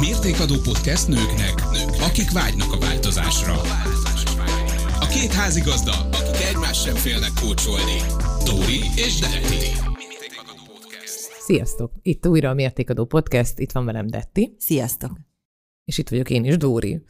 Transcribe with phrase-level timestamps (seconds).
[0.00, 3.54] Mértékadó podcast nőknek, nők, akik vágynak a változásra.
[5.00, 7.98] A két házigazda, akik egymás sem félnek kócsolni.
[8.44, 9.88] Dóri és Detti.
[11.38, 11.92] Sziasztok!
[12.02, 14.54] Itt újra a Mértékadó Podcast, itt van velem Detti.
[14.58, 15.18] Sziasztok!
[15.84, 17.02] És itt vagyok én is, Dóri.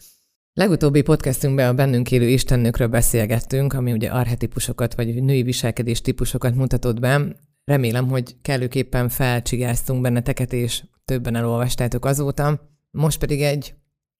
[0.52, 7.00] Legutóbbi podcastünkben a bennünk élő istennőkről beszélgettünk, ami ugye arhetipusokat vagy női viselkedés típusokat mutatott
[7.00, 7.36] be.
[7.68, 12.70] Remélem, hogy kellőképpen felcsigáztunk benneteket, és többen elolvastátok azóta.
[12.90, 13.74] Most pedig egy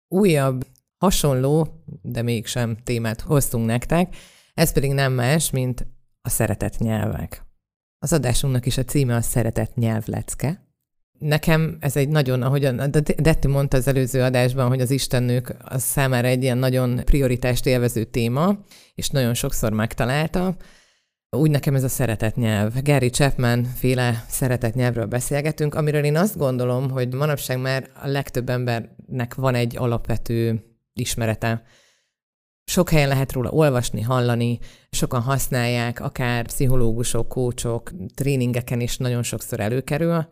[0.09, 4.17] újabb, hasonló, de mégsem témát hoztunk nektek,
[4.55, 5.87] ez pedig nem más, mint
[6.23, 7.45] a szeretett nyelvek.
[7.99, 10.67] Az adásunknak is a címe a szeretett nyelvlecke.
[11.19, 16.29] Nekem ez egy nagyon, ahogyan Detti mondta az előző adásban, hogy az istennők az számára
[16.29, 18.59] egy ilyen nagyon prioritást élvező téma,
[18.95, 20.57] és nagyon sokszor megtalálta.
[21.37, 22.83] Úgy nekem ez a szeretett nyelv.
[22.83, 28.49] Gary Chapman féle szeretett nyelvről beszélgetünk, amiről én azt gondolom, hogy manapság már a legtöbb
[28.49, 31.63] embernek van egy alapvető ismerete.
[32.65, 34.59] Sok helyen lehet róla olvasni, hallani,
[34.91, 40.29] sokan használják, akár pszichológusok, kócsok, tréningeken is nagyon sokszor előkerül,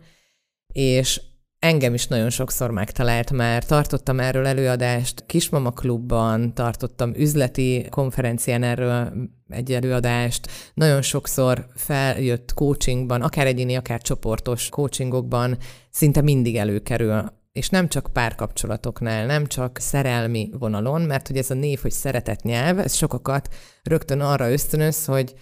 [0.72, 1.20] és
[1.58, 3.64] engem is nagyon sokszor megtalált már.
[3.64, 9.12] Tartottam erről előadást Kismama klubban, tartottam üzleti konferencián erről
[9.48, 10.50] egy előadást.
[10.74, 15.58] Nagyon sokszor feljött coachingban, akár egyéni, akár csoportos coachingokban,
[15.90, 21.54] szinte mindig előkerül és nem csak párkapcsolatoknál, nem csak szerelmi vonalon, mert hogy ez a
[21.54, 23.48] név, hogy szeretett nyelv, ez sokakat
[23.82, 25.34] rögtön arra ösztönöz, hogy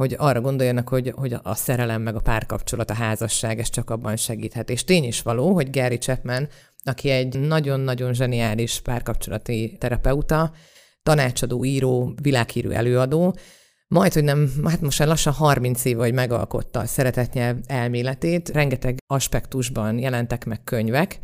[0.00, 4.16] hogy arra gondoljanak, hogy, hogy a szerelem meg a párkapcsolat, a házasság, ez csak abban
[4.16, 4.70] segíthet.
[4.70, 6.48] És tény is való, hogy Gary Chapman,
[6.84, 10.52] aki egy nagyon-nagyon zseniális párkapcsolati terapeuta,
[11.02, 13.36] tanácsadó, író, világhírű előadó,
[13.88, 18.98] majd, hogy nem, hát most már lassan 30 év, hogy megalkotta a szeretetnyelv elméletét, rengeteg
[19.06, 21.18] aspektusban jelentek meg könyvek,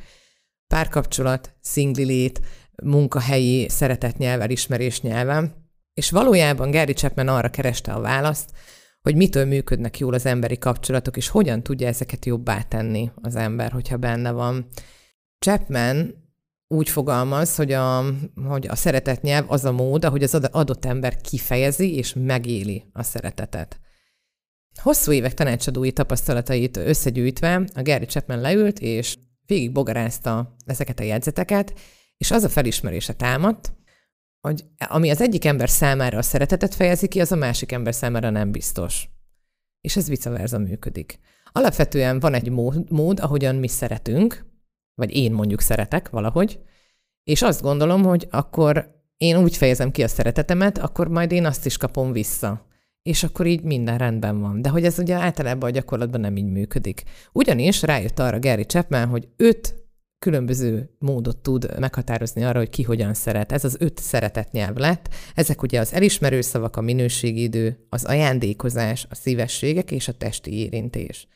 [0.67, 2.41] párkapcsolat, szinglilét,
[2.83, 5.66] munkahelyi szeretetnyelv, elismerés nyelven,
[5.96, 8.51] és valójában Gary Chapman arra kereste a választ,
[9.02, 13.73] hogy mitől működnek jól az emberi kapcsolatok, és hogyan tudja ezeket jobbá tenni az ember,
[13.73, 14.67] hogyha benne van.
[15.39, 16.14] Chapman
[16.68, 18.05] úgy fogalmaz, hogy a,
[18.48, 23.02] hogy a szeretet nyelv az a mód, ahogy az adott ember kifejezi és megéli a
[23.02, 23.80] szeretetet.
[24.83, 31.73] Hosszú évek tanácsadói tapasztalatait összegyűjtve a Gary Chapman leült, és végig bogarázta ezeket a jegyzeteket,
[32.17, 33.73] és az a felismerése támadt,
[34.41, 38.30] hogy ami az egyik ember számára a szeretetet fejezi ki, az a másik ember számára
[38.30, 39.08] nem biztos.
[39.80, 41.19] És ez vice versa működik.
[41.52, 44.47] Alapvetően van egy mód, mód, ahogyan mi szeretünk,
[44.95, 46.61] vagy én mondjuk szeretek valahogy,
[47.24, 51.67] és azt gondolom, hogy akkor én úgy fejezem ki a szeretetemet, akkor majd én azt
[51.67, 52.67] is kapom vissza.
[53.03, 54.63] És akkor így minden rendben van.
[54.63, 57.03] De hogy ez ugye általában a gyakorlatban nem így működik.
[57.33, 59.86] Ugyanis rájött arra Gary Chapman, hogy öt
[60.19, 63.53] különböző módot tud meghatározni arra, hogy ki hogyan szeret.
[63.53, 65.09] Ez az öt szeretet nyelv lett.
[65.35, 70.59] Ezek ugye az elismerő szavak, a minőségi idő, az ajándékozás, a szívességek és a testi
[70.59, 71.29] érintés.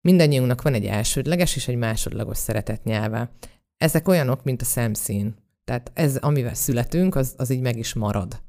[0.00, 3.30] Mindannyiunknak van egy elsődleges és egy másodlagos szeretet nyelve.
[3.76, 5.34] Ezek olyanok, mint a szemszín.
[5.64, 8.42] Tehát ez, amivel születünk, az, az így meg is marad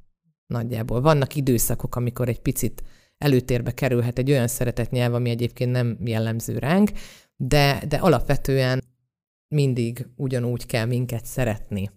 [0.48, 1.02] nagyjából.
[1.02, 2.84] Vannak időszakok, amikor egy picit
[3.18, 6.92] előtérbe kerülhet egy olyan szeretet nyelv, ami egyébként nem jellemző ránk,
[7.36, 8.84] de, de alapvetően
[9.50, 11.92] mindig ugyanúgy kell minket szeretni.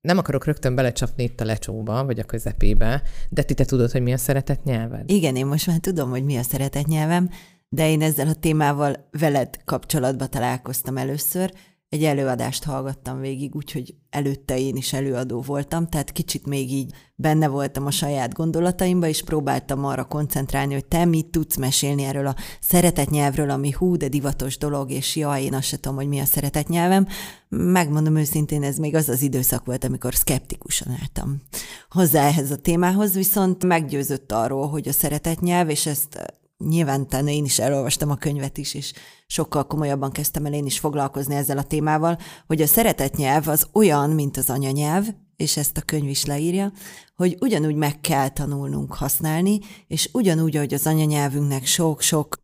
[0.00, 4.02] Nem akarok rögtön belecsapni itt a lecsóba, vagy a közepébe, de ti te tudod, hogy
[4.02, 5.10] mi a szeretet nyelved?
[5.10, 7.30] Igen, én most már tudom, hogy mi a szeretet nyelvem,
[7.68, 11.52] de én ezzel a témával veled kapcsolatba találkoztam először,
[11.92, 17.48] egy előadást hallgattam végig, úgyhogy előtte én is előadó voltam, tehát kicsit még így benne
[17.48, 22.36] voltam a saját gondolataimba, és próbáltam arra koncentrálni, hogy te mit tudsz mesélni erről a
[22.60, 26.24] szeretetnyelvről, ami hú, de divatos dolog, és jaj, én azt sem tudom, hogy mi a
[26.24, 27.06] szeretetnyelvem.
[27.48, 31.42] Megmondom őszintén, ez még az az időszak volt, amikor szkeptikusan álltam
[31.90, 37.58] hozzá ehhez a témához, viszont meggyőzött arról, hogy a szeretetnyelv, és ezt nyilván én is
[37.58, 38.92] elolvastam a könyvet is, és
[39.26, 43.66] sokkal komolyabban kezdtem el én is foglalkozni ezzel a témával, hogy a szeretet nyelv az
[43.72, 45.06] olyan, mint az anyanyelv,
[45.36, 46.72] és ezt a könyv is leírja,
[47.16, 52.41] hogy ugyanúgy meg kell tanulnunk használni, és ugyanúgy, hogy az anyanyelvünknek sok-sok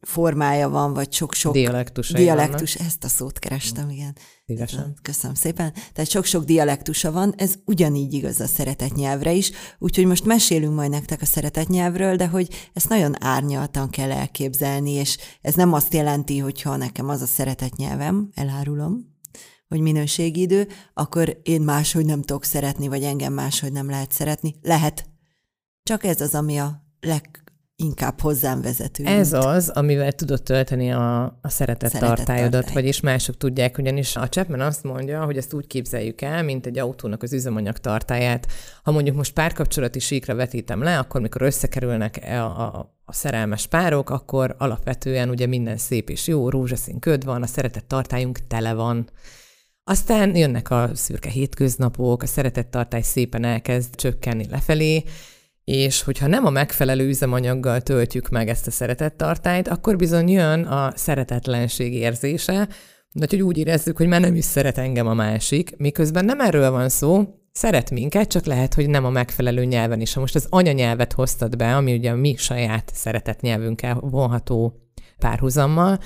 [0.00, 2.10] formája van, vagy sok-sok dialektus.
[2.10, 2.90] Dialektus, vannak.
[2.90, 4.16] ezt a szót kerestem, igen.
[4.46, 4.94] Szívesen.
[5.02, 5.72] Köszönöm szépen.
[5.92, 10.90] Tehát sok-sok dialektusa van, ez ugyanígy igaz a szeretet nyelvre is, úgyhogy most mesélünk majd
[10.90, 15.94] nektek a szeretet nyelvről, de hogy ezt nagyon árnyaltan kell elképzelni, és ez nem azt
[15.94, 19.12] jelenti, hogy ha nekem az a szeretet nyelvem, elárulom,
[19.68, 24.54] hogy minőségi idő, akkor én máshogy nem tudok szeretni, vagy engem máshogy nem lehet szeretni.
[24.62, 25.08] Lehet.
[25.82, 27.43] Csak ez az, ami a leg
[27.76, 29.04] inkább hozzám vezető.
[29.04, 32.74] Ez az, amivel tudod tölteni a, a szeretett, szeretett tartályodat, tartály.
[32.74, 36.78] vagyis mások tudják, ugyanis a Chapman azt mondja, hogy ezt úgy képzeljük el, mint egy
[36.78, 38.46] autónak az üzemanyag tartáját.
[38.82, 44.10] Ha mondjuk most párkapcsolati síkra vetítem le, akkor mikor összekerülnek a, a, a szerelmes párok,
[44.10, 49.10] akkor alapvetően ugye minden szép és jó, rózsaszín köd van, a szeretett tartályunk tele van.
[49.84, 55.04] Aztán jönnek a szürke hétköznapok, a szeretett tartály szépen elkezd csökkenni lefelé,
[55.64, 60.92] és hogyha nem a megfelelő üzemanyaggal töltjük meg ezt a szeretettartályt, akkor bizony jön a
[60.96, 62.68] szeretetlenség érzése,
[63.12, 66.70] vagy hogy úgy érezzük, hogy már nem is szeret engem a másik, miközben nem erről
[66.70, 70.14] van szó, szeret minket, csak lehet, hogy nem a megfelelő nyelven is.
[70.14, 74.74] Ha most az anyanyelvet hoztad be, ami ugye a mi saját szeretet nyelvünkkel vonható
[75.18, 75.98] párhuzammal,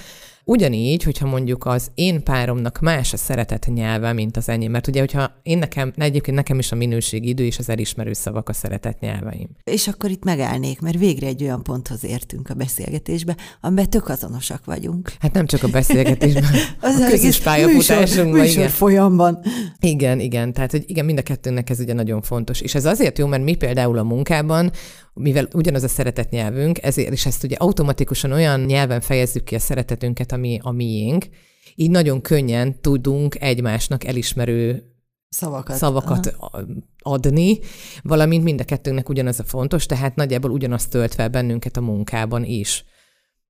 [0.48, 5.00] Ugyanígy, hogyha mondjuk az én páromnak más a szeretet nyelve, mint az enyém, mert ugye,
[5.00, 9.00] hogyha én nekem, egyébként nekem is a minőségi idő és az elismerő szavak a szeretet
[9.00, 9.48] nyelveim.
[9.64, 14.64] És akkor itt megállnék, mert végre egy olyan ponthoz értünk a beszélgetésbe, amiben tök azonosak
[14.64, 15.12] vagyunk.
[15.20, 16.44] Hát nem csak a beszélgetésben,
[16.80, 18.40] az a közös pályafutásunkban.
[18.40, 19.38] Műsor, műsor folyamban.
[19.80, 20.52] Igen, igen.
[20.52, 22.60] Tehát, hogy igen, mind a kettőnek ez ugye nagyon fontos.
[22.60, 24.70] És ez azért jó, mert mi például a munkában
[25.18, 29.58] mivel ugyanaz a szeretet nyelvünk, ezért is ezt ugye automatikusan olyan nyelven fejezzük ki a
[29.58, 31.28] szeretetünket, ami a miénk,
[31.74, 34.92] így nagyon könnyen tudunk egymásnak elismerő
[35.28, 36.36] szavakat, szavakat
[36.98, 37.58] adni,
[38.02, 42.44] valamint mind a kettőnknek ugyanaz a fontos, tehát nagyjából ugyanazt tölt fel bennünket a munkában
[42.44, 42.84] is.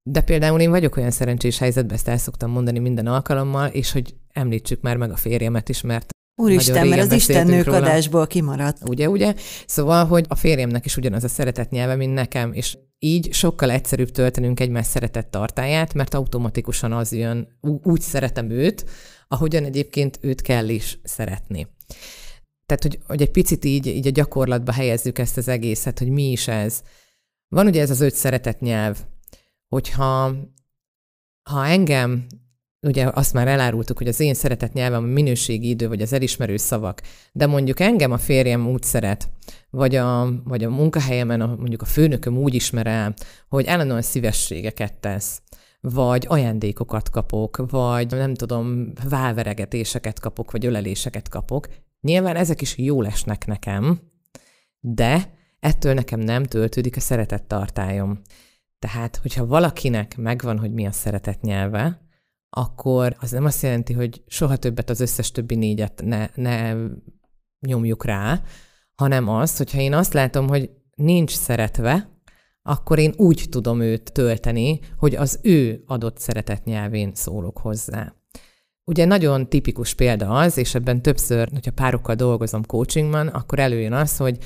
[0.03, 4.15] De például én vagyok olyan szerencsés helyzetben, ezt el szoktam mondani minden alkalommal, és hogy
[4.33, 8.89] említsük már meg a férjemet is, mert Úristen, mert az Isten nőkadásból kimaradt.
[8.89, 9.35] Ugye, ugye?
[9.67, 14.11] Szóval, hogy a férjemnek is ugyanaz a szeretet nyelve, mint nekem, és így sokkal egyszerűbb
[14.11, 18.85] töltenünk egymás szeretett tartáját, mert automatikusan az jön, úgy szeretem őt,
[19.29, 21.67] ahogyan egyébként őt kell is szeretni.
[22.67, 26.31] Tehát, hogy, hogy egy picit így, így a gyakorlatba helyezzük ezt az egészet, hogy mi
[26.31, 26.83] is ez.
[27.49, 28.99] Van ugye ez az öt szeretet nyelv,
[29.69, 30.35] hogyha
[31.51, 32.27] ha engem
[32.83, 36.57] ugye azt már elárultuk, hogy az én szeretett nyelvem a minőségi idő, vagy az elismerő
[36.57, 37.03] szavak,
[37.33, 39.31] de mondjuk engem a férjem úgy szeret,
[39.71, 43.15] vagy a, vagy a munkahelyemen a, mondjuk a főnököm úgy ismer el,
[43.49, 45.43] hogy állandóan szívességeket tesz,
[45.81, 51.69] vagy ajándékokat kapok, vagy nem tudom, válveregetéseket kapok, vagy öleléseket kapok.
[52.01, 54.01] Nyilván ezek is jól esnek nekem,
[54.81, 58.21] de ettől nekem nem töltődik a szeretett tartályom.
[58.79, 62.08] Tehát, hogyha valakinek megvan, hogy mi a szeretet nyelve,
[62.51, 66.75] akkor az nem azt jelenti, hogy soha többet az összes többi négyet ne, ne
[67.61, 68.43] nyomjuk rá,
[68.95, 72.09] hanem az, hogyha én azt látom, hogy nincs szeretve,
[72.63, 78.13] akkor én úgy tudom őt tölteni, hogy az ő adott szeretet nyelvén szólok hozzá.
[78.85, 84.17] Ugye nagyon tipikus példa az, és ebben többször, hogyha párokkal dolgozom coachingban, akkor előjön az,
[84.17, 84.39] hogy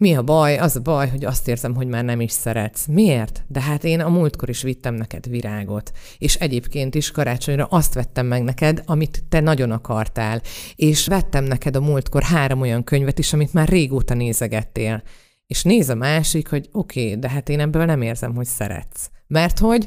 [0.00, 0.58] mi a baj?
[0.58, 2.86] Az a baj, hogy azt érzem, hogy már nem is szeretsz.
[2.86, 3.44] Miért?
[3.48, 5.92] De hát én a múltkor is vittem neked virágot.
[6.18, 10.42] És egyébként is karácsonyra azt vettem meg neked, amit te nagyon akartál.
[10.74, 15.02] És vettem neked a múltkor három olyan könyvet is, amit már régóta nézegettél.
[15.46, 19.10] És néz a másik, hogy oké, okay, de hát én ebből nem érzem, hogy szeretsz.
[19.26, 19.86] Mert hogy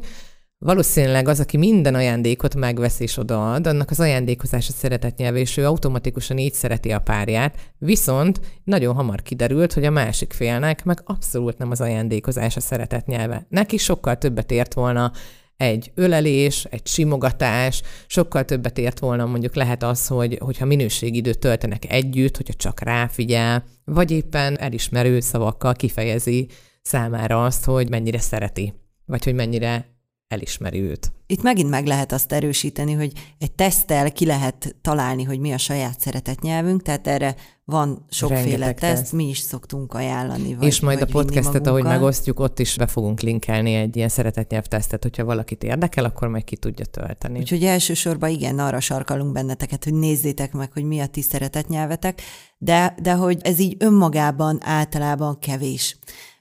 [0.64, 5.58] Valószínűleg az, aki minden ajándékot megvesz és odaad, annak az ajándékozás a szeretet nyelve, és
[5.58, 11.02] ő automatikusan így szereti a párját, viszont nagyon hamar kiderült, hogy a másik félnek meg
[11.06, 13.46] abszolút nem az ajándékozás a szeretet nyelve.
[13.50, 15.12] Neki sokkal többet ért volna
[15.58, 21.92] egy ölelés, egy simogatás, sokkal többet ért volna mondjuk lehet az, hogy, hogyha minőségidőt töltenek
[21.92, 26.48] együtt, hogyha csak ráfigyel, vagy éppen elismerő szavakkal kifejezi
[26.82, 28.74] számára azt, hogy mennyire szereti,
[29.06, 29.93] vagy hogy mennyire
[30.34, 31.12] elismeri őt.
[31.28, 35.58] Itt megint meg lehet azt erősíteni, hogy egy teszttel ki lehet találni, hogy mi a
[35.58, 37.36] saját szeretetnyelvünk, tehát erre
[37.66, 40.56] van sokféle teszt, teszt, mi is szoktunk ajánlani.
[40.56, 44.10] Vagy, és majd vagy a podcastet, ahogy megosztjuk, ott is be fogunk linkelni egy ilyen
[44.10, 47.40] szeretetnyelvtesztet, hogyha valakit érdekel, akkor majd ki tudja tölteni.
[47.40, 52.22] Úgyhogy elsősorban igen, arra sarkalunk benneteket, hogy nézzétek meg, hogy mi a ti szeretetnyelvetek,
[52.58, 55.98] de, de hogy ez így önmagában általában kevés.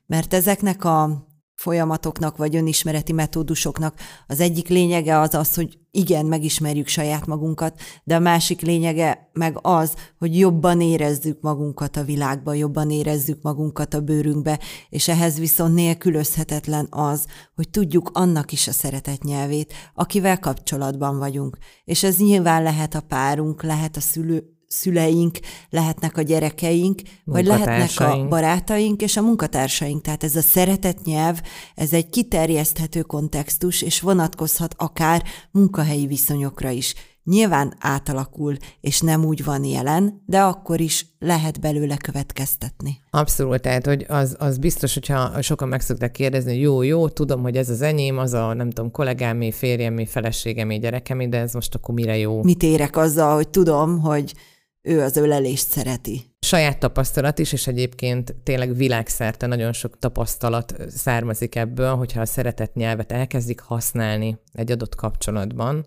[0.07, 3.95] Mert ezeknek a folyamatoknak, vagy önismereti metódusoknak
[4.27, 9.59] az egyik lényege az az, hogy igen, megismerjük saját magunkat, de a másik lényege meg
[9.63, 15.75] az, hogy jobban érezzük magunkat a világba, jobban érezzük magunkat a bőrünkbe, és ehhez viszont
[15.75, 21.59] nélkülözhetetlen az, hogy tudjuk annak is a szeretet nyelvét, akivel kapcsolatban vagyunk.
[21.85, 25.39] És ez nyilván lehet a párunk, lehet a szülő, szüleink,
[25.71, 30.03] lehetnek a gyerekeink, vagy lehetnek a barátaink és a munkatársaink.
[30.03, 31.41] Tehát ez a szeretet nyelv,
[31.75, 36.95] ez egy kiterjeszthető kontextus, és vonatkozhat akár munkahelyi viszonyokra is.
[37.25, 43.01] Nyilván átalakul, és nem úgy van jelen, de akkor is lehet belőle következtetni.
[43.11, 47.43] Abszolút, tehát hogy az, az biztos, hogyha sokan meg szokták kérdezni, hogy jó, jó, tudom,
[47.43, 51.75] hogy ez az enyém, az a nem tudom, kollégámé, férjemé, feleségemé, gyerekemé, de ez most
[51.75, 52.43] akkor mire jó?
[52.43, 54.35] Mit érek azzal, hogy tudom, hogy
[54.83, 56.21] ő az ölelést szereti.
[56.41, 62.75] Saját tapasztalat is, és egyébként tényleg világszerte nagyon sok tapasztalat származik ebből, hogyha a szeretett
[62.75, 65.87] nyelvet elkezdik használni egy adott kapcsolatban,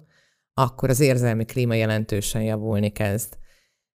[0.53, 3.37] akkor az érzelmi klíma jelentősen javulni kezd.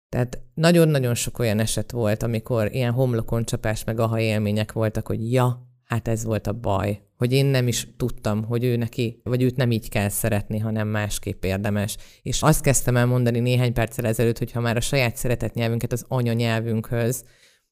[0.10, 5.32] Tehát nagyon-nagyon sok olyan eset volt, amikor ilyen homlokon csapás meg aha élmények voltak, hogy
[5.32, 9.42] ja, hát ez volt a baj, hogy én nem is tudtam, hogy ő neki, vagy
[9.42, 11.98] őt nem így kell szeretni, hanem másképp érdemes.
[12.22, 15.92] És azt kezdtem el mondani néhány perccel ezelőtt, hogy ha már a saját szeretett nyelvünket
[15.92, 17.24] az anyanyelvünkhöz,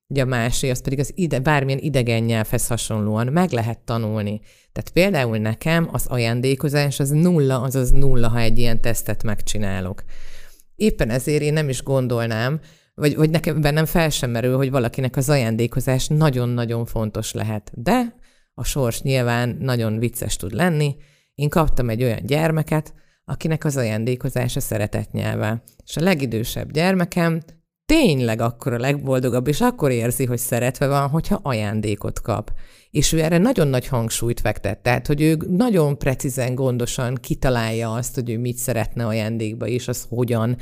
[0.08, 4.42] ugye a másé, az pedig az ide, bármilyen idegen nyelvhez hasonlóan meg lehet tanulni.
[4.72, 10.04] Tehát például nekem az ajándékozás az nulla, azaz nulla, ha egy ilyen tesztet megcsinálok.
[10.76, 12.60] Éppen ezért én nem is gondolnám,
[12.96, 17.72] vagy, vagy nekem bennem fel sem merül, hogy valakinek az ajándékozás nagyon-nagyon fontos lehet.
[17.76, 18.17] De
[18.60, 20.96] a sors nyilván nagyon vicces tud lenni.
[21.36, 22.94] Én kaptam egy olyan gyermeket,
[23.26, 25.64] akinek az ajándékozás a szeretet nyelve.
[25.86, 27.42] És a legidősebb gyermekem
[27.86, 32.52] tényleg akkor a legboldogabb, és akkor érzi, hogy szeretve van, hogyha ajándékot kap.
[32.90, 38.16] És ő erre nagyon nagy hangsúlyt fektet, tehát, hogy ő nagyon precízen, gondosan kitalálja azt,
[38.16, 40.58] hogy ő mit szeretne ajándékba, és az hogyan,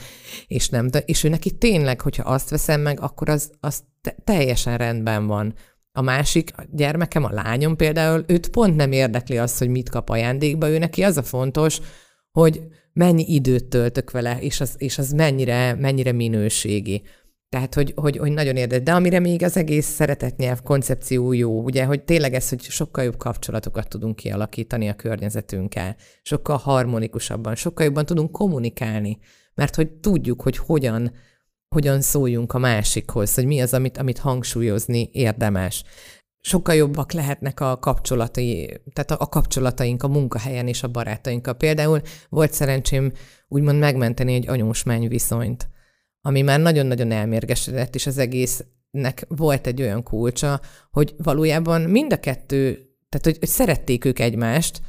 [0.47, 0.89] és nem.
[1.05, 5.53] És ő neki tényleg, hogyha azt veszem meg, akkor az, az te- teljesen rendben van.
[5.97, 10.09] A másik a gyermekem, a lányom például, őt pont nem érdekli az, hogy mit kap
[10.09, 11.79] ajándékba, ő neki az a fontos,
[12.31, 12.61] hogy
[12.93, 17.01] mennyi időt töltök vele, és az, és az mennyire, mennyire minőségi.
[17.49, 18.83] Tehát, hogy, hogy, hogy nagyon érdekel.
[18.83, 23.17] De amire még az egész szeretetnyelv koncepció jó, ugye, hogy tényleg ez, hogy sokkal jobb
[23.17, 29.17] kapcsolatokat tudunk kialakítani a környezetünkkel, sokkal harmonikusabban, sokkal jobban tudunk kommunikálni,
[29.53, 31.11] mert hogy tudjuk, hogy hogyan,
[31.75, 35.83] hogyan szóljunk a másikhoz, hogy mi az, amit, amit hangsúlyozni érdemes
[36.45, 41.53] sokkal jobbak lehetnek a kapcsolatai, tehát a, kapcsolataink a munkahelyen és a barátainkkal.
[41.53, 43.11] Például volt szerencsém
[43.47, 45.69] úgymond megmenteni egy anyósmány viszonyt,
[46.21, 52.19] ami már nagyon-nagyon elmérgesedett, és az egésznek volt egy olyan kulcsa, hogy valójában mind a
[52.19, 52.73] kettő,
[53.09, 54.81] tehát hogy, hogy szerették ők egymást,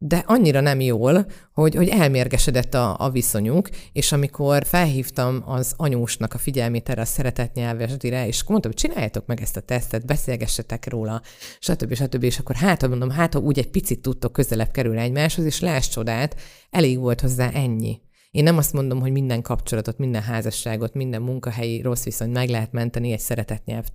[0.00, 6.34] de annyira nem jól, hogy, hogy elmérgesedett a, a viszonyuk, és amikor felhívtam az anyósnak
[6.34, 10.88] a figyelmét erre a szeretett nyelvesdire, és mondtam, hogy csináljátok meg ezt a tesztet, beszélgessetek
[10.88, 11.22] róla,
[11.58, 11.94] stb.
[11.94, 12.22] stb.
[12.22, 15.88] És akkor hát, mondom, hát ha úgy egy picit tudtok közelebb kerülni egymáshoz, és láss
[15.88, 16.36] csodát,
[16.70, 18.00] elég volt hozzá ennyi.
[18.30, 22.72] Én nem azt mondom, hogy minden kapcsolatot, minden házasságot, minden munkahelyi rossz viszonyt meg lehet
[22.72, 23.86] menteni egy szeretett nyelv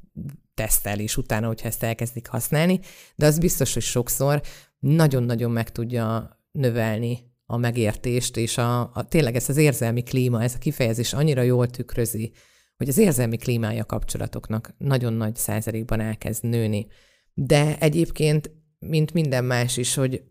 [0.54, 2.80] tesztel is utána, hogyha ezt elkezdik használni,
[3.16, 4.42] de az biztos, hogy sokszor
[4.84, 10.54] nagyon-nagyon meg tudja növelni a megértést, és a, a, tényleg ez az érzelmi klíma, ez
[10.56, 12.32] a kifejezés annyira jól tükrözi,
[12.78, 16.88] hogy az érzelmi klímája kapcsolatoknak nagyon nagy százalékban elkezd nőni.
[17.34, 20.24] De egyébként, mint minden más is, hogy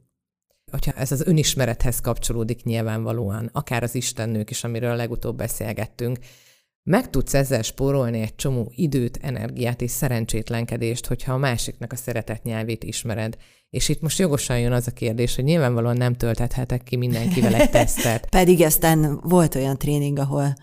[0.70, 6.18] hogyha ez az önismerethez kapcsolódik nyilvánvalóan, akár az istennők is, amiről legutóbb beszélgettünk,
[6.82, 12.42] meg tudsz ezzel spórolni egy csomó időt, energiát és szerencsétlenkedést, hogyha a másiknak a szeretett
[12.42, 13.36] nyelvét ismered.
[13.72, 17.70] És itt most jogosan jön az a kérdés, hogy nyilvánvalóan nem töltethetek ki mindenkivel egy
[17.70, 18.26] tesztet.
[18.38, 20.54] Pedig aztán volt olyan tréning, ahol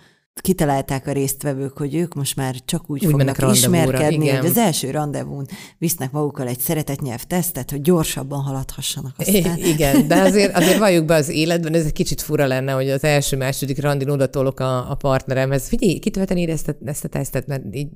[0.42, 4.40] kitalálták a résztvevők, hogy ők most már csak úgy, úgy fognak ismerkedni, igen.
[4.40, 5.46] hogy az első rendezvún
[5.78, 9.58] visznek magukkal egy szeretetnyelv tesztet, hogy gyorsabban haladhassanak aztán.
[9.58, 12.90] I- igen, de azért, azért valljuk be az életben, ez egy kicsit fura lenne, hogy
[12.90, 17.48] az első, második randin odatolok a, a partneremhez, figyelj, kitölteni ezt a, ezt a tesztet,
[17.48, 17.90] mert így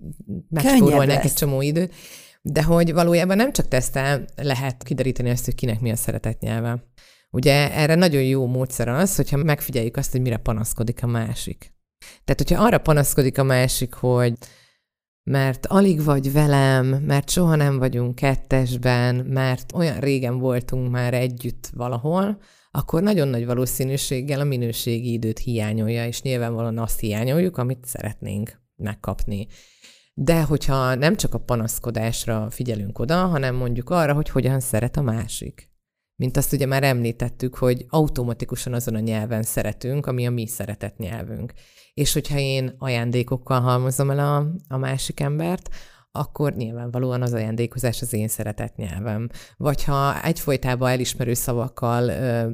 [0.50, 1.94] megspórolnánk egy csomó időt.
[2.46, 6.84] De hogy valójában nem csak tesztel lehet kideríteni azt, hogy kinek mi a szeretett nyelve.
[7.30, 11.74] Ugye erre nagyon jó módszer az, hogyha megfigyeljük azt, hogy mire panaszkodik a másik.
[12.24, 14.34] Tehát, hogyha arra panaszkodik a másik, hogy
[15.24, 21.70] mert alig vagy velem, mert soha nem vagyunk kettesben, mert olyan régen voltunk már együtt
[21.74, 22.38] valahol,
[22.72, 29.48] akkor nagyon nagy valószínűséggel a minőségi időt hiányolja, és nyilvánvalóan azt hiányoljuk, amit szeretnénk megkapni.
[30.14, 35.02] De hogyha nem csak a panaszkodásra figyelünk oda, hanem mondjuk arra, hogy hogyan szeret a
[35.02, 35.72] másik.
[36.16, 40.98] Mint azt ugye már említettük, hogy automatikusan azon a nyelven szeretünk, ami a mi szeretett
[40.98, 41.54] nyelvünk.
[41.94, 45.70] És hogyha én ajándékokkal halmozom el a, a másik embert,
[46.12, 49.30] akkor nyilvánvalóan az ajándékozás az én szeretett nyelvem.
[49.58, 52.50] Vagy ha egyfolytában elismerő szavakkal ö,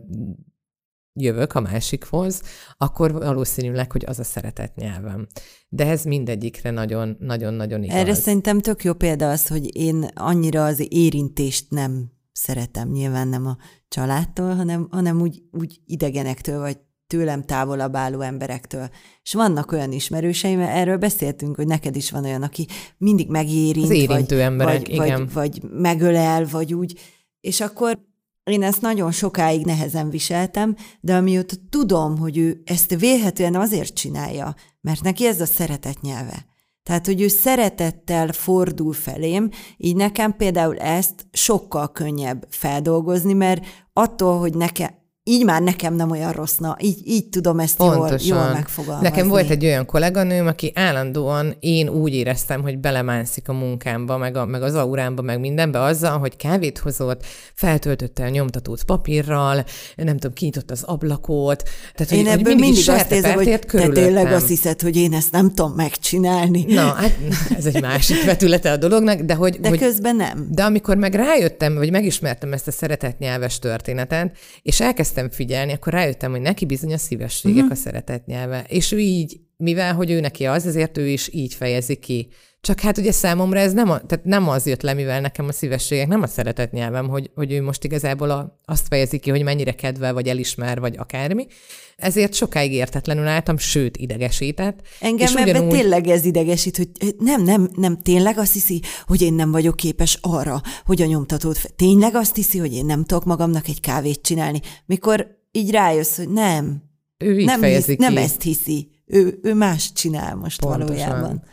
[1.14, 2.42] jövök a másikhoz,
[2.78, 5.28] akkor valószínűleg, hogy az a szeretett nyelvem.
[5.70, 7.96] De ez mindegyikre nagyon-nagyon-nagyon igaz.
[7.96, 13.46] Erre szerintem tök jó példa az, hogy én annyira az érintést nem szeretem, nyilván nem
[13.46, 18.90] a családtól, hanem, hanem úgy, úgy idegenektől, vagy tőlem távolabb álló emberektől.
[19.24, 23.92] És vannak olyan ismerőseim, erről beszéltünk, hogy neked is van olyan, aki mindig megérint, Az
[23.92, 25.30] érintő vagy, emberek, vagy, igen.
[25.34, 27.00] Vagy, vagy megölel, vagy úgy.
[27.42, 28.09] És akkor
[28.50, 34.56] én ezt nagyon sokáig nehezen viseltem, de amióta tudom, hogy ő ezt vélhetően azért csinálja,
[34.82, 36.48] mert neki ez a szeretet nyelve.
[36.84, 44.40] Tehát, hogy ő szeretettel fordul felém, így nekem például ezt sokkal könnyebb feldolgozni, mert attól,
[44.40, 44.99] hogy nekem,
[45.30, 49.10] így már nekem nem olyan rossz, na, így, így tudom ezt jól, jól megfogalmazni.
[49.10, 54.36] Nekem volt egy olyan kolléganőm, aki állandóan én úgy éreztem, hogy belemászik a munkámba, meg,
[54.36, 59.64] a, meg az aurámba, meg mindenbe azzal, hogy kávét hozott, feltöltötte a nyomtatót papírral,
[59.96, 61.64] nem tudom, kinyitott az ablakot.
[61.96, 64.96] Tehát, én hogy, ebből hogy mindig, mindig azt érzem, hogy te tényleg azt hiszed, hogy
[64.96, 66.66] én ezt nem tudom megcsinálni.
[66.68, 67.18] Na, hát
[67.58, 69.60] ez egy másik vetülete a dolognak, de hogy...
[69.60, 70.48] De hogy, közben nem.
[70.52, 75.94] De amikor meg rájöttem, vagy megismertem ezt a szeretetnyelves történetet, és elkezdtem elkezdtem figyelni, akkor
[75.94, 77.72] rájöttem, hogy neki bizony a szívességek uh-huh.
[77.72, 78.66] a szeretet nyelve.
[78.68, 82.28] És ő így, mivel hogy ő neki az, ezért ő is így fejezi ki.
[82.62, 85.52] Csak hát ugye számomra ez nem, a, tehát nem az jött le, mivel nekem a
[85.52, 89.44] szívességek nem a szeretet nyelvem, hogy, hogy ő most igazából a, azt fejezi ki, hogy
[89.44, 91.48] mennyire kedvel, vagy elismer, vagy akármi.
[91.96, 94.82] Ezért sokáig értetlenül álltam, sőt, idegesített.
[95.00, 95.70] Engem és ebben ugyanúgy...
[95.70, 100.18] tényleg ez idegesít, hogy nem, nem, nem, tényleg azt hiszi, hogy én nem vagyok képes
[100.22, 101.74] arra, hogy a nyomtatót...
[101.76, 106.30] Tényleg azt hiszi, hogy én nem tudok magamnak egy kávét csinálni, mikor így rájössz, hogy
[106.30, 106.84] nem.
[107.18, 107.96] Ő így nem, hisz, ki.
[107.98, 108.90] nem ezt hiszi.
[109.06, 110.88] Ő, ő más csinál most Pontosan.
[110.88, 111.44] valójában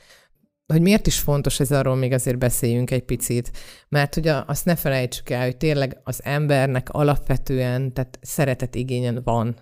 [0.67, 3.51] hogy miért is fontos ez, arról még azért beszéljünk egy picit,
[3.89, 9.55] mert hogy azt ne felejtsük el, hogy tényleg az embernek alapvetően, tehát szeretet igényen van.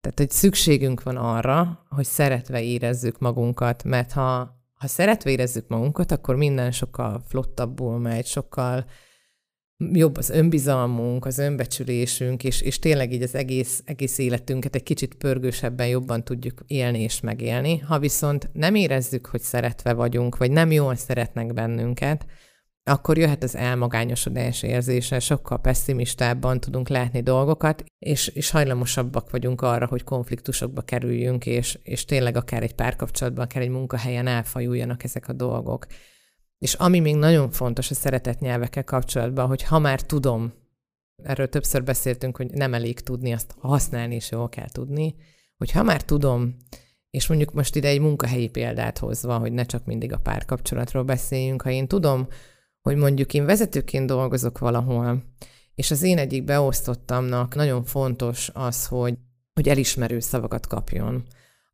[0.00, 6.10] Tehát, hogy szükségünk van arra, hogy szeretve érezzük magunkat, mert ha, ha szeretve érezzük magunkat,
[6.12, 8.84] akkor minden sokkal flottabbul megy, sokkal
[9.76, 15.14] jobb az önbizalmunk, az önbecsülésünk, és, és tényleg így az egész, egész életünket egy kicsit
[15.14, 17.78] pörgősebben jobban tudjuk élni és megélni.
[17.78, 22.26] Ha viszont nem érezzük, hogy szeretve vagyunk, vagy nem jól szeretnek bennünket,
[22.84, 29.86] akkor jöhet az elmagányosodás érzése, sokkal pessimistábban tudunk látni dolgokat, és, és hajlamosabbak vagyunk arra,
[29.86, 35.32] hogy konfliktusokba kerüljünk, és, és tényleg akár egy párkapcsolatban, akár egy munkahelyen elfajuljanak ezek a
[35.32, 35.86] dolgok.
[36.62, 40.52] És ami még nagyon fontos a szeretett nyelvekkel kapcsolatban, hogy ha már tudom,
[41.22, 45.14] erről többször beszéltünk, hogy nem elég tudni, azt használni is jól kell tudni,
[45.56, 46.56] hogy ha már tudom,
[47.10, 51.62] és mondjuk most ide egy munkahelyi példát hozva, hogy ne csak mindig a párkapcsolatról beszéljünk,
[51.62, 52.28] ha én tudom,
[52.80, 55.22] hogy mondjuk én vezetőként dolgozok valahol,
[55.74, 59.18] és az én egyik beosztottamnak nagyon fontos az, hogy,
[59.52, 61.22] hogy elismerő szavakat kapjon,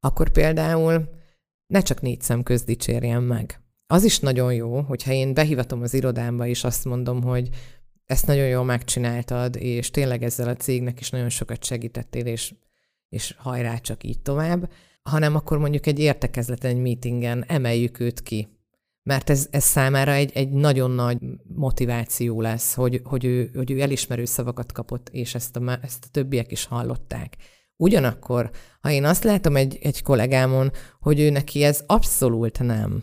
[0.01, 1.09] akkor például
[1.67, 6.47] ne csak négy szem dicsérjen meg, az is nagyon jó, hogyha én behivatom az irodámba,
[6.47, 7.49] és azt mondom, hogy
[8.05, 12.55] ezt nagyon jól megcsináltad, és tényleg ezzel a cégnek is nagyon sokat segítettél, és,
[13.09, 14.71] és hajrá csak így tovább,
[15.03, 18.49] hanem akkor mondjuk egy értekezleten, egy meetingen emeljük őt ki.
[19.03, 21.19] Mert ez, ez számára egy, egy nagyon nagy
[21.55, 26.11] motiváció lesz, hogy, hogy, ő, hogy ő elismerő szavakat kapott, és ezt a, ezt a
[26.11, 27.37] többiek is hallották.
[27.77, 30.71] Ugyanakkor, ha én azt látom egy, egy kollégámon,
[31.01, 33.03] hogy ő neki ez abszolút nem,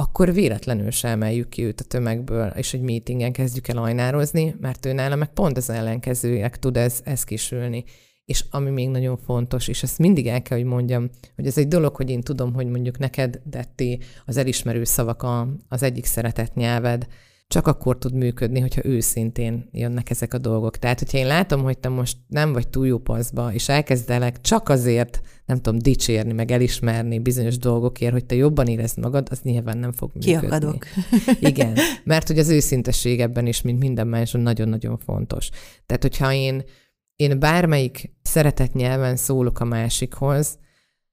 [0.00, 4.86] akkor véletlenül sem emeljük ki őt a tömegből, és egy meetingen kezdjük el ajnározni, mert
[4.86, 7.84] ő nála meg pont az ellenkezőjek tud ez, ez kisülni.
[8.24, 11.68] És ami még nagyon fontos, és ezt mindig el kell, hogy mondjam, hogy ez egy
[11.68, 16.54] dolog, hogy én tudom, hogy mondjuk neked, Detti, az elismerő szavak a, az egyik szeretett
[16.54, 17.06] nyelved,
[17.48, 20.76] csak akkor tud működni, hogyha őszintén jönnek ezek a dolgok.
[20.76, 24.68] Tehát, hogyha én látom, hogy te most nem vagy túl jó paszba, és elkezdelek csak
[24.68, 29.78] azért, nem tudom, dicsérni, meg elismerni bizonyos dolgokért, hogy te jobban érezd magad, az nyilván
[29.78, 30.38] nem fog működni.
[30.38, 30.86] Kiakadok.
[31.50, 35.48] Igen, mert hogy az őszintesség ebben is, mint minden más, nagyon-nagyon fontos.
[35.86, 36.64] Tehát, hogyha én,
[37.16, 40.58] én bármelyik szeretett nyelven szólok a másikhoz,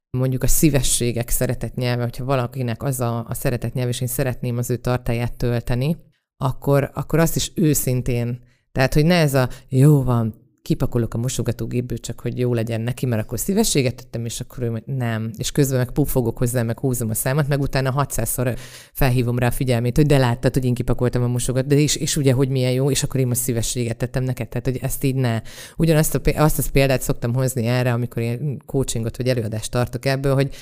[0.10, 4.58] mondjuk a szívességek szeretett nyelve, hogyha valakinek az a, a szeretett nyelv, és én szeretném
[4.58, 5.98] az ő tartáját tölteni,
[6.38, 8.40] akkor, akkor azt is őszintén,
[8.72, 13.06] tehát, hogy ne ez a jó van, kipakolok a mosogatógépből, csak hogy jó legyen neki,
[13.06, 15.32] mert akkor szívességet tettem, és akkor ő nem.
[15.38, 18.58] És közben meg pufogok hozzá, meg húzom a számat, meg utána 600-szor
[18.94, 22.18] felhívom rá a figyelmét, hogy de láttad, hogy én kipakoltam a mosogat, de és, és
[22.18, 25.16] ugye, hogy milyen jó, és akkor én most szívességet tettem neked, tehát hogy ezt így
[25.16, 25.42] ne.
[25.78, 30.34] Ugyanazt a, azt az példát szoktam hozni erre, amikor én coachingot vagy előadást tartok ebből,
[30.34, 30.56] hogy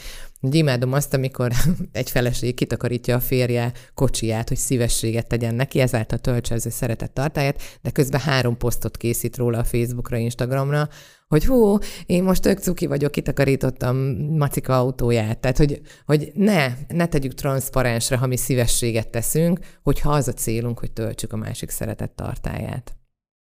[0.45, 1.51] hogy imádom azt, amikor
[1.91, 7.13] egy feleség kitakarítja a férje kocsiját, hogy szívességet tegyen neki, ezáltal töltse az ő szeretett
[7.13, 10.89] tartáját, de közben három posztot készít róla a Facebookra, Instagramra,
[11.27, 13.97] hogy hú, én most tök cuki vagyok, kitakarítottam
[14.38, 15.39] Macika autóját.
[15.39, 20.79] Tehát, hogy, hogy ne, ne tegyük transzparensre, ha mi szívességet teszünk, hogyha az a célunk,
[20.79, 22.95] hogy töltsük a másik szeretett tartáját.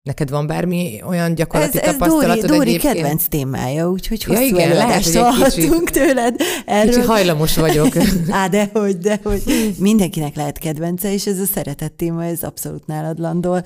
[0.04, 2.94] Neked van bármi olyan gyakorlati ez, ez tapasztalatod Dóri, Dóri egyébként?
[2.94, 6.36] kedvenc témája, úgyhogy Ja, hosszú igen, lehet, előadást kicsit- hallhattunk tőled.
[6.66, 6.94] Erről.
[6.94, 7.96] Kicsi hajlamos vagyok.
[8.30, 9.44] Á, dehogy, dehogy.
[9.80, 13.64] Mindenkinek lehet kedvence, és ez a szeretett téma, ez abszolút nálad landol.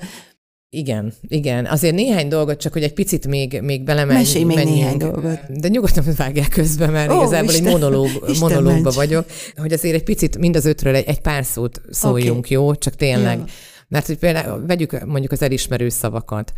[0.70, 1.66] Igen, igen.
[1.66, 4.18] Azért néhány dolgot, csak hogy egy picit még, még belemenj.
[4.18, 4.76] Mesélj még menjünk.
[4.76, 5.38] néhány dolgot.
[5.60, 8.94] De nyugodtan vágják közben, mert Ó, igazából Isten- egy monológ, Isten monológba ments.
[8.94, 12.54] vagyok, hogy azért egy picit mind az ötről egy, egy pár szót szóljunk, Oké.
[12.54, 12.74] jó?
[12.74, 13.38] Csak tényleg.
[13.38, 13.44] Jó.
[13.94, 16.52] Mert hogy például vegyük mondjuk az elismerő szavakat.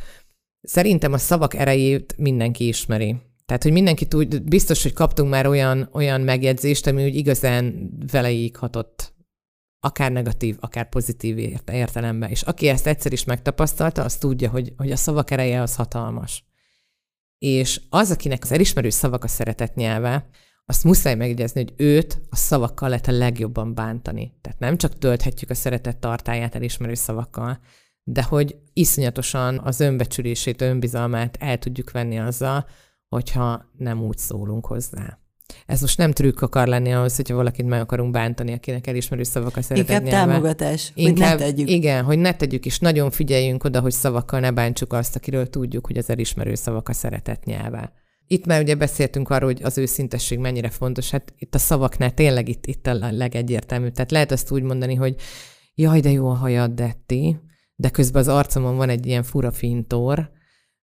[0.61, 3.16] Szerintem a szavak erejét mindenki ismeri.
[3.46, 8.57] Tehát, hogy mindenki tud, biztos, hogy kaptunk már olyan, olyan megjegyzést, ami úgy igazán veleig
[8.57, 9.14] hatott
[9.81, 12.31] akár negatív, akár pozitív ért- értelemben.
[12.31, 16.44] És aki ezt egyszer is megtapasztalta, az tudja, hogy, hogy a szavak ereje az hatalmas.
[17.38, 20.29] És az, akinek az elismerő szavak a szeretet nyelve,
[20.66, 24.33] azt muszáj megjegyezni, hogy őt a szavakkal lehet a legjobban bántani.
[24.40, 27.59] Tehát nem csak tölthetjük a szeretet tartáját elismerő szavakkal,
[28.02, 32.66] de hogy iszonyatosan az önbecsülését, önbizalmát el tudjuk venni azzal,
[33.09, 35.18] hogyha nem úgy szólunk hozzá.
[35.66, 39.57] Ez most nem trükk akar lenni ahhoz, hogyha valakit meg akarunk bántani, akinek elismerő szavak
[39.57, 40.33] a szeretet Inkább nyelve.
[40.33, 41.70] támogatás, Inkább, hogy ne tegyük.
[41.70, 45.87] Igen, hogy ne tegyük, és nagyon figyeljünk oda, hogy szavakkal ne bántsuk azt, akiről tudjuk,
[45.87, 47.92] hogy az elismerő szavak a szeretet nyelve.
[48.26, 51.10] Itt már ugye beszéltünk arról, hogy az őszintesség mennyire fontos.
[51.10, 53.92] Hát itt a szavaknál tényleg itt, itt a legegyértelműbb.
[53.92, 55.16] Tehát lehet azt úgy mondani, hogy
[55.74, 57.36] jaj, de jó a hajad, Detti,
[57.74, 60.30] de közben az arcomon van egy ilyen fura fintor,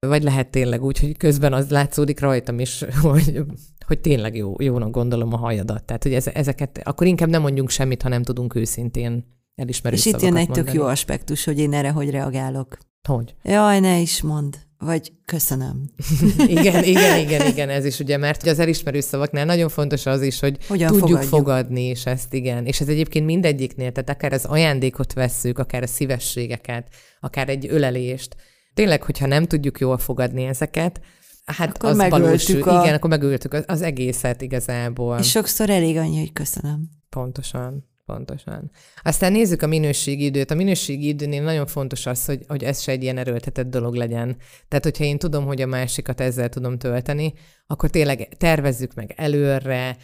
[0.07, 3.45] vagy lehet tényleg úgy, hogy közben az látszódik rajtam is, hogy,
[3.87, 5.85] hogy tényleg jó, jónak gondolom a hajadat.
[5.85, 9.25] Tehát, hogy ez, ezeket, akkor inkább nem mondjunk semmit, ha nem tudunk őszintén
[9.55, 10.79] elismerő És itt jön egy tök mondani.
[10.79, 12.79] jó aspektus, hogy én erre hogy reagálok.
[13.09, 13.35] Hogy?
[13.43, 14.59] Jaj, ne is mond.
[14.79, 15.91] Vagy köszönöm.
[16.47, 20.41] Igen, igen, igen, igen, ez is ugye, mert az elismerő szavaknál nagyon fontos az is,
[20.41, 21.31] hogy Hogyan tudjuk fogadjuk.
[21.31, 22.67] fogadni, és ezt igen.
[22.67, 26.89] És ez egyébként mindegyiknél, tehát akár az ajándékot vesszük, akár a szívességeket,
[27.21, 28.37] akár egy ölelést.
[28.75, 31.01] Tényleg, hogyha nem tudjuk jól fogadni ezeket,
[31.45, 32.63] hát Akkor az valósul.
[32.63, 35.19] a- Igen, akkor megöltük az, az egészet igazából.
[35.19, 36.89] És sokszor elég annyi, hogy köszönöm.
[37.09, 38.71] Pontosan, pontosan.
[39.03, 40.51] Aztán nézzük a minőségi időt.
[40.51, 44.37] A minőségi időnél nagyon fontos az, hogy, hogy ez se egy ilyen erőltetett dolog legyen.
[44.69, 47.33] Tehát, hogyha én tudom, hogy a másikat ezzel tudom tölteni,
[47.67, 49.97] akkor tényleg tervezzük meg előre,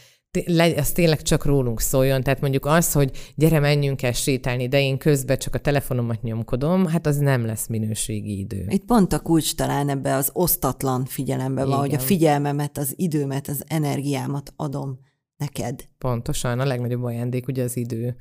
[0.56, 2.22] ez tényleg csak rólunk szóljon.
[2.22, 6.86] Tehát mondjuk az, hogy gyere, menjünk el sétálni, de én közben csak a telefonomat nyomkodom,
[6.86, 8.66] hát az nem lesz minőségi idő.
[8.68, 13.48] Itt pont a kulcs talán ebbe az osztatlan figyelembe van, hogy a figyelmemet, az időmet,
[13.48, 15.06] az energiámat adom
[15.38, 15.88] neked.
[15.98, 18.16] Pontosan, a legnagyobb ajándék ugye az idő,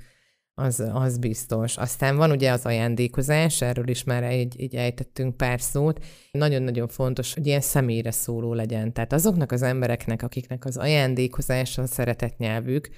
[0.54, 1.78] az, az biztos.
[1.78, 6.06] Aztán van ugye az ajándékozás, erről is már egy, egy ejtettünk pár szót.
[6.32, 8.94] Nagyon-nagyon fontos, hogy ilyen személyre szóló legyen.
[8.94, 12.90] Tehát azoknak az embereknek, akiknek az ajándékozás a szeretet nyelvük,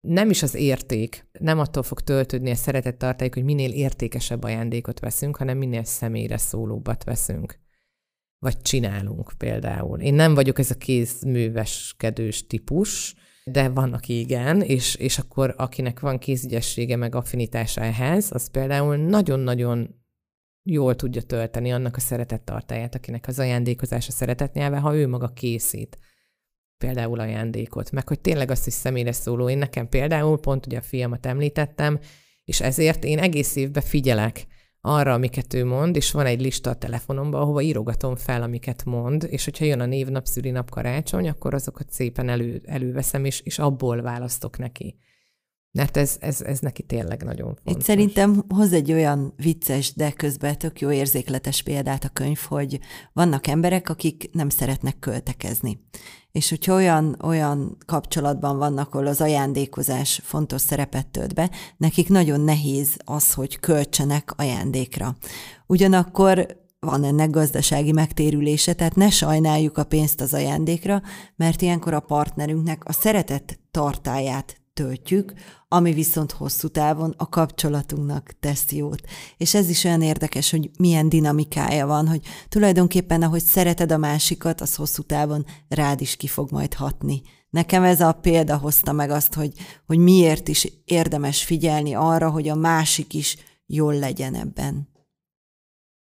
[0.00, 5.00] nem is az érték, nem attól fog töltődni a szeretet tartályuk, hogy minél értékesebb ajándékot
[5.00, 7.58] veszünk, hanem minél személyre szólóbbat veszünk.
[8.42, 10.00] Vagy csinálunk például.
[10.00, 16.00] Én nem vagyok ez a kézműveskedős típus, de van, aki igen, és, és akkor akinek
[16.00, 20.04] van kézügyessége meg affinitása ehhez, az például nagyon-nagyon
[20.62, 25.98] jól tudja tölteni annak a szeretettartáját, akinek az ajándékozás a szeretetnyelve, ha ő maga készít
[26.78, 29.48] például ajándékot, meg hogy tényleg azt is személyre szóló.
[29.48, 31.98] Én nekem például, pont ugye a fiamat említettem,
[32.44, 34.46] és ezért én egész évben figyelek
[34.84, 39.26] arra, amiket ő mond, és van egy lista a telefonomban, ahova írogatom fel, amiket mond,
[39.30, 44.02] és hogyha jön a névnap, szülinap, karácsony, akkor azokat szépen elő, előveszem, és, és abból
[44.02, 44.96] választok neki.
[45.70, 47.74] Mert ez, ez, ez neki tényleg nagyon fontos.
[47.74, 52.80] Itt szerintem hoz egy olyan vicces, de közben tök jó érzékletes példát a könyv, hogy
[53.12, 55.78] vannak emberek, akik nem szeretnek költekezni.
[56.32, 62.40] És hogyha olyan, olyan kapcsolatban vannak, ahol az ajándékozás fontos szerepet tölt be, nekik nagyon
[62.40, 65.16] nehéz az, hogy költsenek ajándékra.
[65.66, 71.02] Ugyanakkor van ennek gazdasági megtérülése, tehát ne sajnáljuk a pénzt az ajándékra,
[71.36, 75.32] mert ilyenkor a partnerünknek a szeretet tartáját töltjük,
[75.72, 79.00] ami viszont hosszú távon a kapcsolatunknak tesz jót.
[79.36, 84.60] És ez is olyan érdekes, hogy milyen dinamikája van, hogy tulajdonképpen ahogy szereted a másikat,
[84.60, 87.22] az hosszú távon rád is ki fog majd hatni.
[87.50, 89.52] Nekem ez a példa hozta meg azt, hogy,
[89.86, 94.88] hogy miért is érdemes figyelni arra, hogy a másik is jól legyen ebben.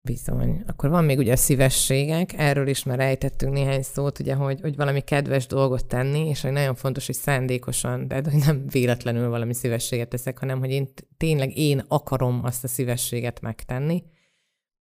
[0.04, 0.62] Bizony.
[0.66, 4.76] Akkor van még ugye a szívességek, erről is már ejtettünk néhány szót, ugye, hogy, hogy
[4.76, 9.54] valami kedves dolgot tenni, és hogy nagyon fontos, hogy szándékosan, de hogy nem véletlenül valami
[9.54, 14.02] szívességet teszek, hanem hogy én tényleg én akarom azt a szívességet megtenni,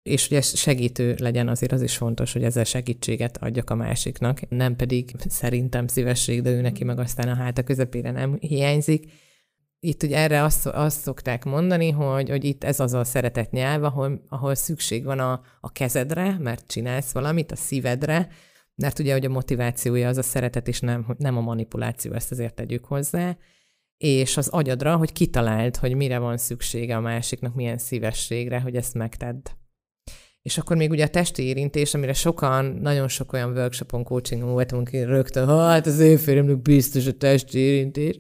[0.03, 4.49] és hogy ez segítő legyen, azért az is fontos, hogy ezzel segítséget adjak a másiknak,
[4.49, 9.13] nem pedig szerintem szívesség, de ő neki meg aztán a háta közepére nem hiányzik.
[9.81, 13.85] Itt ugye erre azt, azt szokták mondani, hogy, hogy itt ez az a szeretet nyelv,
[13.85, 18.29] ahol, ahol szükség van a, a kezedre, mert csinálsz valamit, a szívedre,
[18.75, 22.55] mert ugye, hogy a motivációja az a szeretet, és nem, nem a manipuláció, ezt azért
[22.55, 23.37] tegyük hozzá,
[23.97, 28.95] és az agyadra, hogy kitaláld, hogy mire van szüksége a másiknak, milyen szívességre, hogy ezt
[28.95, 29.47] megtedd.
[30.47, 34.91] És akkor még ugye a testi érintés, amire sokan, nagyon sok olyan workshopon, coachingon voltunk,
[34.91, 38.17] hogy rögtön, hát az ő férjemnek biztos a testi érintés,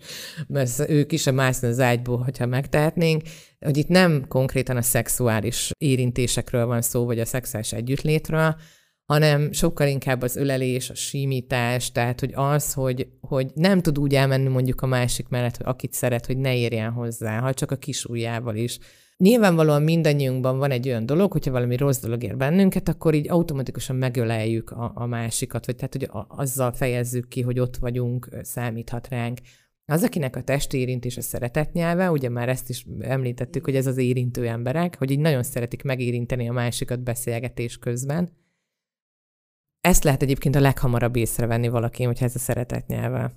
[0.46, 3.22] mert ők is a mászni az ágyból, hogyha megtehetnénk,
[3.60, 8.56] hogy itt nem konkrétan a szexuális érintésekről van szó, vagy a szexuális együttlétről,
[9.04, 14.14] hanem sokkal inkább az ölelés, a simítás, tehát hogy az, hogy, hogy nem tud úgy
[14.14, 17.76] elmenni mondjuk a másik mellett, hogy akit szeret, hogy ne érjen hozzá, ha csak a
[17.76, 18.78] kis ujjával is.
[19.16, 23.96] Nyilvánvalóan mindannyiunkban van egy olyan dolog, hogyha valami rossz dolog ér bennünket, akkor így automatikusan
[23.96, 29.08] megöleljük a, a másikat, vagy tehát, hogy a, azzal fejezzük ki, hogy ott vagyunk, számíthat
[29.08, 29.38] ránk.
[29.84, 33.86] Az, akinek a testi érintés a szeretet nyelve, ugye már ezt is említettük, hogy ez
[33.86, 38.30] az érintő emberek, hogy így nagyon szeretik megérinteni a másikat beszélgetés közben,
[39.80, 43.32] ezt lehet egyébként a leghamarabb észrevenni valaki, hogyha ez a szeretet nyelve.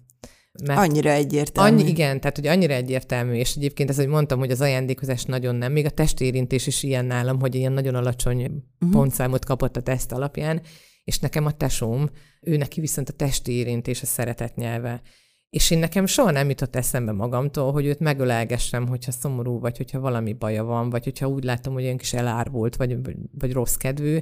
[0.63, 1.79] Mert annyira egyértelmű.
[1.79, 5.55] Annyi, igen, tehát hogy annyira egyértelmű, és egyébként ez, hogy mondtam, hogy az ajándékozás nagyon
[5.55, 8.91] nem, még a testérintés is ilyen nálam, hogy ilyen nagyon alacsony uh-huh.
[8.91, 10.61] pontszámot kapott a teszt alapján,
[11.03, 12.09] és nekem a tesóm,
[12.41, 15.01] ő neki viszont a testi érintés a szeretet nyelve.
[15.49, 19.99] És én nekem soha nem jutott eszembe magamtól, hogy őt megölelgessem, hogyha szomorú, vagy hogyha
[19.99, 22.97] valami baja van, vagy hogyha úgy látom, hogy olyan kis elárvult, vagy,
[23.39, 24.17] vagy rossz kedvű,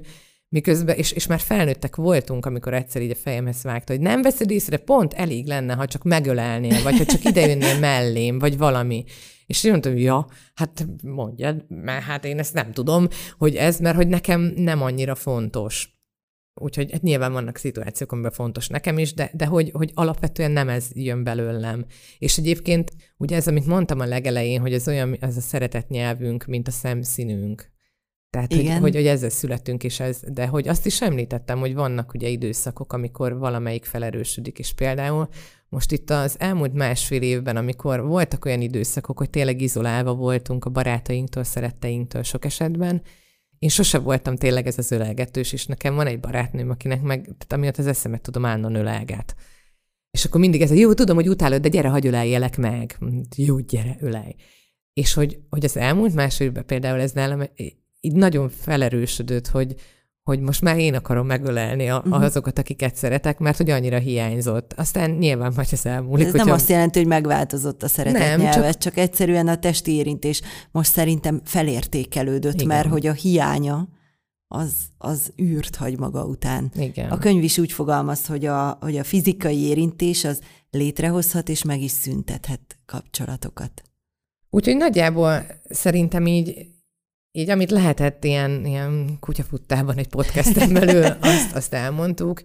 [0.50, 4.52] Miközben, és, és már felnőttek voltunk, amikor egyszer így a fejemhez vágta, hogy nem veszed
[4.52, 9.04] észre, pont elég lenne, ha csak megölelnél, vagy ha csak idejönnél mellém, vagy valami.
[9.46, 13.08] És én mondtam, ja, hát mondjad, mert hát én ezt nem tudom,
[13.38, 15.98] hogy ez, mert hogy nekem nem annyira fontos.
[16.54, 20.70] Úgyhogy hát nyilván vannak szituációk, amiben fontos nekem is, de, de hogy, hogy alapvetően nem
[20.70, 21.86] ez jön belőlem.
[22.18, 26.46] És egyébként ugye ez, amit mondtam a legelején, hogy ez olyan, ez a szeretet nyelvünk,
[26.46, 27.72] mint a szemszínünk.
[28.30, 28.72] Tehát, Igen.
[28.72, 32.28] Hogy, hogy, hogy ezzel születünk, és ez, de hogy azt is említettem, hogy vannak ugye
[32.28, 35.28] időszakok, amikor valamelyik felerősödik, és például
[35.70, 40.70] most itt az elmúlt másfél évben, amikor voltak olyan időszakok, hogy tényleg izolálva voltunk a
[40.70, 43.02] barátainktól, szeretteinktől sok esetben,
[43.60, 47.54] én sose voltam tényleg ez az ölelgetős, és nekem van egy barátnőm, akinek meg, tehát
[47.54, 49.36] amiatt az eszemet tudom állandóan ölelget.
[50.12, 52.98] És akkor mindig ez a jó, tudom, hogy utálod, de gyere, hagy öleljelek meg.
[53.36, 54.36] Jó, gyere, ölej.
[54.94, 57.42] És hogy, hogy az elmúlt másfél évben például ez nálam
[58.08, 59.76] így nagyon felerősödött, hogy,
[60.24, 62.24] hogy most már én akarom megölelni a, uh-huh.
[62.24, 64.74] azokat, akiket szeretek, mert hogy annyira hiányzott.
[64.74, 66.28] Aztán nyilván majd ez elmúlik.
[66.28, 68.78] Ez nem azt jelenti, hogy megváltozott a szeretet nem, nyelvet, csak...
[68.78, 70.42] csak egyszerűen a testi érintés
[70.72, 72.68] most szerintem felértékelődött, Igen.
[72.68, 73.88] mert hogy a hiánya
[74.48, 76.72] az, az űrt hagy maga után.
[76.76, 77.10] Igen.
[77.10, 80.40] A könyv is úgy fogalmaz, hogy a, hogy a fizikai érintés az
[80.72, 83.82] létrehozhat és meg is szüntethet kapcsolatokat.
[84.50, 86.68] Úgyhogy nagyjából szerintem így
[87.38, 92.42] így amit lehetett ilyen, ilyen kutyafuttában egy podcasten belül, azt, azt elmondtuk,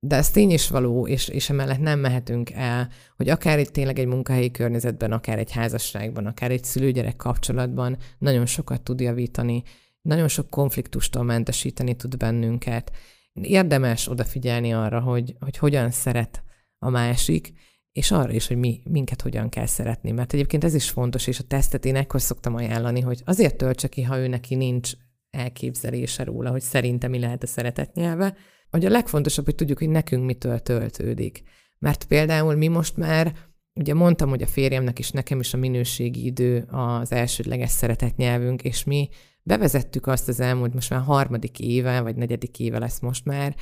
[0.00, 3.98] de ez tény is való, és, és emellett nem mehetünk el, hogy akár egy tényleg
[3.98, 9.62] egy munkahelyi környezetben, akár egy házasságban, akár egy szülőgyerek kapcsolatban nagyon sokat tud javítani,
[10.02, 12.92] nagyon sok konfliktustól mentesíteni tud bennünket.
[13.32, 16.42] Érdemes odafigyelni arra, hogy, hogy hogyan szeret
[16.78, 17.52] a másik,
[17.94, 20.10] és arra is, hogy mi, minket hogyan kell szeretni.
[20.10, 23.88] Mert egyébként ez is fontos, és a tesztet én ekkor szoktam ajánlani, hogy azért töltse
[23.88, 24.92] ki, ha ő neki nincs
[25.30, 28.36] elképzelése róla, hogy szerintem mi lehet a szeretet nyelve,
[28.70, 31.42] hogy a legfontosabb, hogy tudjuk, hogy nekünk mitől töltődik.
[31.78, 33.34] Mert például mi most már,
[33.74, 38.62] ugye mondtam, hogy a férjemnek is, nekem is a minőségi idő az elsődleges szeretet nyelvünk,
[38.62, 39.08] és mi
[39.42, 43.54] bevezettük azt az elmúlt, most már harmadik éve, vagy negyedik éve lesz most már,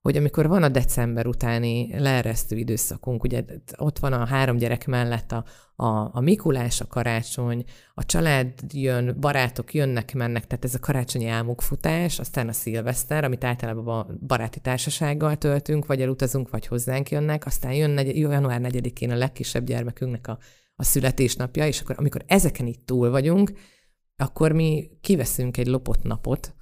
[0.00, 3.44] hogy amikor van a december utáni leeresztő időszakunk, ugye
[3.76, 5.44] ott van a három gyerek mellett a,
[5.76, 11.26] a, a Mikulás, a karácsony, a család jön, barátok jönnek, mennek, tehát ez a karácsonyi
[11.26, 17.46] álmokfutás, aztán a szilveszter, amit általában a baráti társasággal töltünk, vagy elutazunk, vagy hozzánk jönnek,
[17.46, 20.38] aztán jön negy, január 4-én a legkisebb gyermekünknek a,
[20.74, 23.52] a születésnapja, és akkor amikor ezeken itt túl vagyunk,
[24.16, 26.54] akkor mi kiveszünk egy lopott napot,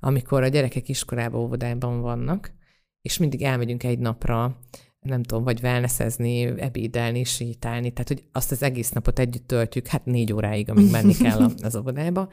[0.00, 2.58] amikor a gyerekek iskolába, óvodában vannak,
[3.02, 4.58] és mindig elmegyünk egy napra,
[5.00, 10.04] nem tudom, vagy wellnessezni, ebédelni, sétálni, tehát hogy azt az egész napot együtt töltjük, hát
[10.04, 12.28] négy óráig, amíg menni kell az óvodába,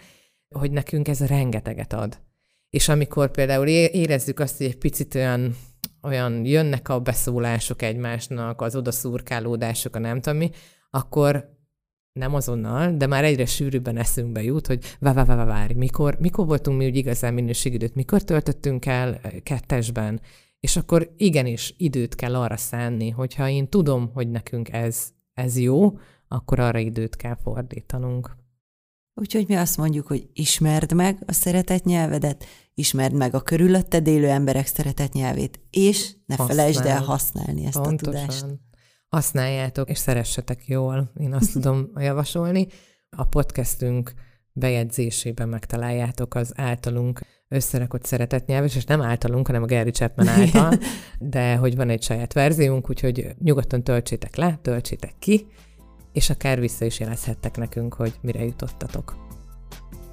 [0.56, 2.20] hogy nekünk ez rengeteget ad.
[2.70, 5.56] És amikor például érezzük azt, hogy egy picit olyan,
[6.02, 10.50] olyan jönnek a beszólások egymásnak, az odaszurkálódások, a nem tudom mi,
[10.90, 11.56] akkor
[12.14, 16.46] nem azonnal, de már egyre sűrűbben eszünkbe jut, hogy vá, vá, vá, várj, mikor, mikor
[16.46, 20.22] voltunk mi úgy igazán minőségidőt, mikor töltöttünk el kettesben,
[20.60, 25.98] és akkor igenis időt kell arra szánni, hogyha én tudom, hogy nekünk ez, ez jó,
[26.28, 28.38] akkor arra időt kell fordítanunk.
[29.14, 34.30] Úgyhogy mi azt mondjuk, hogy ismerd meg a szeretett nyelvedet, ismerd meg a körülötted élő
[34.30, 36.60] emberek szeretett nyelvét, és ne Használd.
[36.60, 38.14] felejtsd el használni ezt Pontosan.
[38.14, 38.46] a tudást.
[39.08, 42.68] Használjátok, és szeressetek jól, én azt tudom javasolni.
[43.10, 44.14] A podcastünk
[44.58, 50.74] bejegyzésében megtaláljátok az általunk összerakott szeretett nyelves, és nem általunk, hanem a Gary Chapman által,
[51.20, 55.48] de hogy van egy saját verziónk, úgyhogy nyugodtan töltsétek le, töltsétek ki,
[56.14, 59.26] és akár vissza is jelezhettek nekünk, hogy mire jutottatok.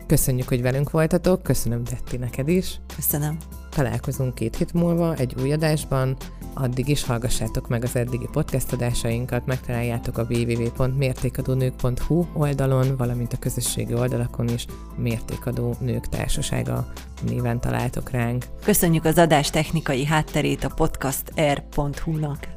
[0.06, 2.80] Köszönjük, hogy velünk voltatok, köszönöm Detti neked is.
[2.96, 3.36] Köszönöm.
[3.70, 6.16] Találkozunk két hét múlva egy új adásban,
[6.54, 13.94] addig is hallgassátok meg az eddigi podcast adásainkat, megtaláljátok a www.mértékadónők.hu oldalon, valamint a közösségi
[13.94, 16.92] oldalakon is Mértékadó Nők Társasága
[17.26, 18.44] néven találtok ránk.
[18.64, 22.48] Köszönjük az adás technikai hátterét a podcaster.hu-nak.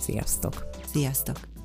[0.00, 0.66] Sziasztok!
[0.92, 1.57] Sziasztok!